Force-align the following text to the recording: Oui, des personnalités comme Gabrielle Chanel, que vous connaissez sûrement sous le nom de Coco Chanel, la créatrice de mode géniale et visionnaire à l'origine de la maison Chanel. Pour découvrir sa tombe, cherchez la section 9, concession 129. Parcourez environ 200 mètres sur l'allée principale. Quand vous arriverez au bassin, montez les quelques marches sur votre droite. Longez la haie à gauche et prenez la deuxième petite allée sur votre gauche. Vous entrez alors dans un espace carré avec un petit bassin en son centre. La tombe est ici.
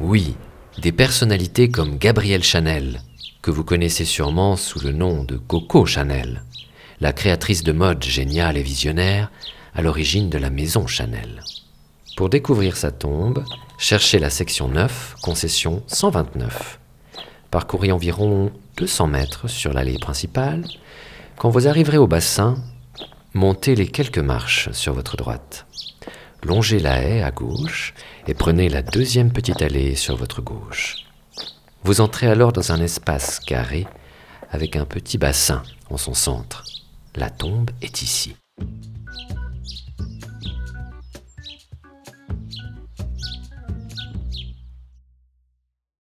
Oui, 0.00 0.36
des 0.78 0.92
personnalités 0.92 1.70
comme 1.70 1.96
Gabrielle 1.96 2.42
Chanel, 2.42 3.00
que 3.40 3.50
vous 3.50 3.64
connaissez 3.64 4.04
sûrement 4.04 4.56
sous 4.56 4.80
le 4.80 4.92
nom 4.92 5.24
de 5.24 5.38
Coco 5.38 5.86
Chanel, 5.86 6.42
la 7.00 7.14
créatrice 7.14 7.62
de 7.62 7.72
mode 7.72 8.02
géniale 8.04 8.58
et 8.58 8.62
visionnaire 8.62 9.30
à 9.74 9.80
l'origine 9.80 10.28
de 10.28 10.36
la 10.36 10.50
maison 10.50 10.86
Chanel. 10.86 11.42
Pour 12.14 12.28
découvrir 12.28 12.76
sa 12.76 12.90
tombe, 12.90 13.42
cherchez 13.78 14.18
la 14.18 14.28
section 14.28 14.68
9, 14.68 15.16
concession 15.22 15.82
129. 15.86 16.78
Parcourez 17.50 17.90
environ 17.90 18.52
200 18.76 19.06
mètres 19.06 19.48
sur 19.48 19.72
l'allée 19.72 19.98
principale. 19.98 20.66
Quand 21.38 21.48
vous 21.48 21.68
arriverez 21.68 21.96
au 21.96 22.06
bassin, 22.06 22.56
montez 23.32 23.74
les 23.74 23.86
quelques 23.86 24.18
marches 24.18 24.70
sur 24.72 24.92
votre 24.92 25.16
droite. 25.16 25.66
Longez 26.46 26.78
la 26.78 27.02
haie 27.02 27.24
à 27.24 27.32
gauche 27.32 27.92
et 28.28 28.34
prenez 28.34 28.68
la 28.68 28.80
deuxième 28.80 29.32
petite 29.32 29.62
allée 29.62 29.96
sur 29.96 30.14
votre 30.14 30.42
gauche. 30.42 30.98
Vous 31.82 32.00
entrez 32.00 32.28
alors 32.28 32.52
dans 32.52 32.70
un 32.70 32.80
espace 32.80 33.40
carré 33.40 33.84
avec 34.52 34.76
un 34.76 34.84
petit 34.84 35.18
bassin 35.18 35.64
en 35.90 35.96
son 35.96 36.14
centre. 36.14 36.62
La 37.16 37.30
tombe 37.30 37.72
est 37.82 38.00
ici. 38.02 38.36